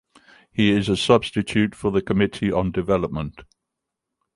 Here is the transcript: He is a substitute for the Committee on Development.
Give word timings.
He 0.51 0.71
is 0.71 0.89
a 0.89 0.97
substitute 0.97 1.75
for 1.75 1.91
the 1.91 2.01
Committee 2.01 2.51
on 2.51 2.71
Development. 2.71 3.39